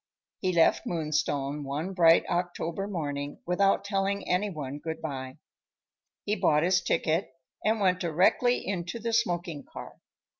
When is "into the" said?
8.65-9.13